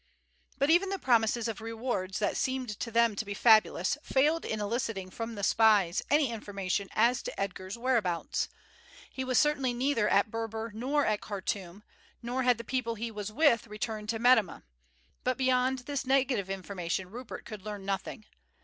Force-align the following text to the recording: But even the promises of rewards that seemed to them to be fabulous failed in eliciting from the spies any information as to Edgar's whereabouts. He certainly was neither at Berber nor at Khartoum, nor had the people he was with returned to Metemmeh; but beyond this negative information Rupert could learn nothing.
But 0.57 0.71
even 0.71 0.89
the 0.89 0.97
promises 0.97 1.47
of 1.47 1.61
rewards 1.61 2.17
that 2.17 2.35
seemed 2.35 2.69
to 2.79 2.89
them 2.89 3.15
to 3.15 3.23
be 3.23 3.35
fabulous 3.35 3.99
failed 4.01 4.45
in 4.45 4.59
eliciting 4.59 5.11
from 5.11 5.35
the 5.35 5.43
spies 5.43 6.01
any 6.09 6.31
information 6.31 6.89
as 6.93 7.21
to 7.21 7.39
Edgar's 7.39 7.77
whereabouts. 7.77 8.49
He 9.11 9.21
certainly 9.35 9.73
was 9.75 9.77
neither 9.77 10.09
at 10.09 10.31
Berber 10.31 10.71
nor 10.73 11.05
at 11.05 11.21
Khartoum, 11.21 11.83
nor 12.23 12.41
had 12.41 12.57
the 12.57 12.63
people 12.63 12.95
he 12.95 13.11
was 13.11 13.31
with 13.31 13.67
returned 13.67 14.09
to 14.09 14.17
Metemmeh; 14.17 14.63
but 15.23 15.37
beyond 15.37 15.79
this 15.85 16.03
negative 16.03 16.49
information 16.49 17.11
Rupert 17.11 17.45
could 17.45 17.61
learn 17.61 17.85
nothing. 17.85 18.25